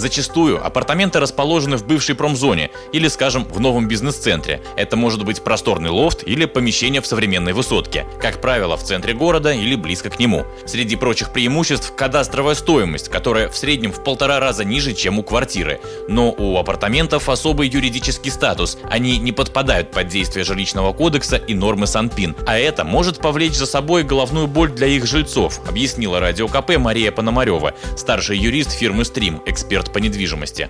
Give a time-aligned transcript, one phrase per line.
[0.00, 4.62] Зачастую апартаменты расположены в бывшей промзоне или, скажем, в новом бизнес-центре.
[4.74, 8.06] Это может быть просторный лофт или помещение в современной высотке.
[8.18, 10.46] Как правило, в центре города или близко к нему.
[10.64, 15.80] Среди прочих преимуществ– кадастровая стоимость, которая в среднем в полтора раза ниже, чем у квартиры.
[16.08, 18.78] Но у апартаментов особый юридический статус.
[18.88, 22.34] Они не подпадают под действие жилищного кодекса и нормы Санпин.
[22.46, 27.12] А это может повлечь за собой головную боль для их жильцов, объяснила радио КП Мария
[27.12, 30.68] Пономарева, старший юрист фирмы Стрим, эксперт по недвижимости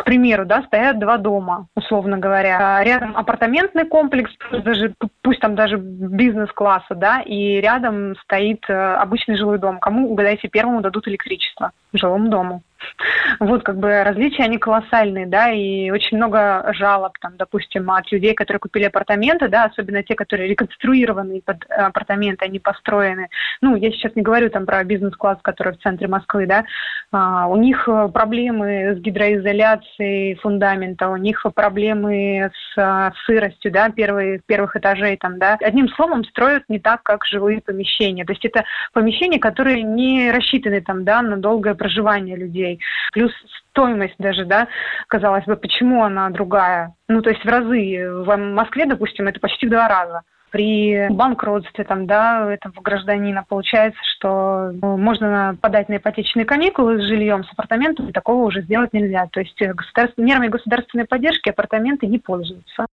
[0.00, 2.78] к примеру, да, стоят два дома, условно говоря.
[2.78, 9.36] А рядом апартаментный комплекс, даже, пусть там даже бизнес-класса, да, и рядом стоит э, обычный
[9.36, 9.78] жилой дом.
[9.78, 11.72] Кому, угадайте, первому дадут электричество?
[11.92, 12.62] Жилому дому.
[13.40, 18.34] Вот как бы различия, они колоссальные, да, и очень много жалоб, там, допустим, от людей,
[18.34, 23.28] которые купили апартаменты, да, особенно те, которые реконструированы под апартаменты, они построены.
[23.60, 26.64] Ну, я сейчас не говорю там про бизнес-класс, который в центре Москвы, да,
[27.12, 34.40] а, у них проблемы с гидроизоляцией фундамента, у них проблемы с а, сыростью, да, первые,
[34.44, 35.58] первых этажей там, да.
[35.60, 38.24] Одним словом, строят не так, как жилые помещения.
[38.24, 42.80] То есть это помещения, которые не рассчитаны там, да, на долгое проживание людей рублей.
[43.12, 43.32] Плюс
[43.70, 44.68] стоимость даже, да,
[45.08, 46.94] казалось бы, почему она другая?
[47.08, 48.08] Ну, то есть в разы.
[48.24, 54.00] В Москве, допустим, это почти в два раза при банкротстве там, да, этого гражданина получается,
[54.16, 58.92] что ну, можно подать на ипотечные каникулы с жильем, с апартаментом, и такого уже сделать
[58.92, 59.28] нельзя.
[59.30, 60.18] То есть государств...
[60.18, 62.86] мерами государственной поддержки апартаменты не пользуются.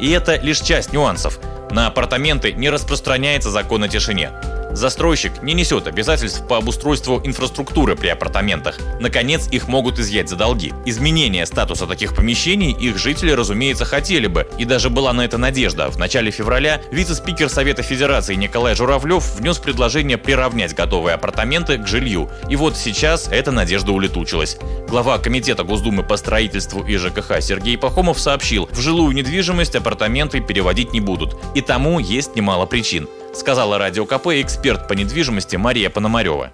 [0.00, 1.38] И это лишь часть нюансов.
[1.70, 4.30] На апартаменты не распространяется закон о тишине.
[4.72, 8.78] Застройщик не несет обязательств по обустройству инфраструктуры при апартаментах.
[9.00, 10.72] Наконец, их могут изъять за долги.
[10.84, 14.46] Изменение статуса таких помещений их жители, разумеется, хотели бы.
[14.58, 15.90] И даже была на это надежда.
[15.90, 22.30] В начале февраля вице-спикер Совета Федерации Николай Журавлев внес предложение приравнять готовые апартаменты к жилью.
[22.48, 24.56] И вот сейчас эта надежда улетучилась.
[24.88, 30.92] Глава Комитета Госдумы по строительству и ЖКХ Сергей Пахомов сообщил, в жилую недвижимость апартаменты переводить
[30.92, 31.36] не будут.
[31.54, 36.50] И тому есть немало причин сказала Радио КП эксперт по недвижимости Мария Пономарева.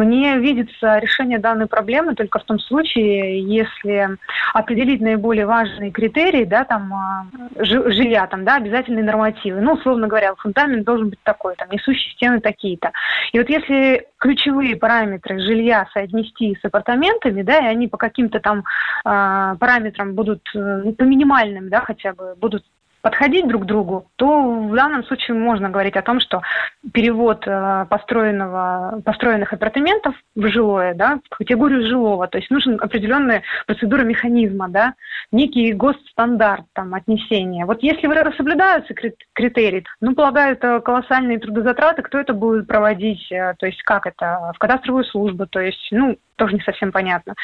[0.00, 4.16] Мне видится решение данной проблемы только в том случае, если
[4.54, 7.26] определить наиболее важные критерии, да, там, а,
[7.58, 9.60] жилья, там, да, обязательные нормативы.
[9.60, 12.92] Ну, условно говоря, фундамент должен быть такой, там, несущие стены такие-то.
[13.32, 18.60] И вот если ключевые параметры жилья соотнести с апартаментами, да, и они по каким-то там
[19.04, 22.64] э, параметрам будут, э, по минимальным, да, хотя бы, будут
[23.02, 26.42] подходить друг к другу, то в данном случае можно говорить о том, что
[26.92, 33.42] перевод э, построенного, построенных апартаментов в жилое, да, в категорию жилого, то есть нужен определенная
[33.66, 34.94] процедура механизма, да,
[35.32, 37.66] некий госстандарт там, отнесения.
[37.66, 38.06] Вот если
[38.36, 38.94] соблюдаются
[39.32, 44.52] критерии, ну, полагаю, это колоссальные трудозатраты, кто это будет проводить, э, то есть как это,
[44.54, 47.34] в кадастровую службу, то есть, ну, тоже не совсем понятно.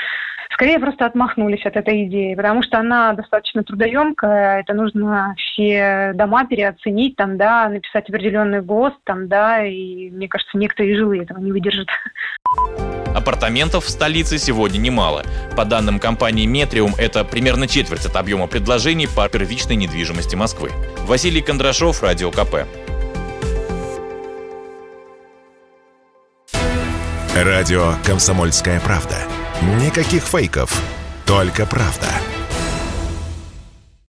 [0.56, 6.46] Скорее просто отмахнулись от этой идеи, потому что она достаточно трудоемкая, это нужно все дома
[6.46, 11.52] переоценить, там, да, написать определенный ГОСТ, там, да, и, мне кажется, некоторые жилые этого не
[11.52, 11.88] выдержат.
[13.14, 15.24] Апартаментов в столице сегодня немало.
[15.58, 20.70] По данным компании Метриум, это примерно четверть от объема предложений по первичной недвижимости Москвы.
[21.06, 22.64] Василий Кондрашов, Радио КП.
[27.34, 29.16] Радио «Комсомольская правда».
[29.62, 30.70] Никаких фейков,
[31.24, 32.08] только правда.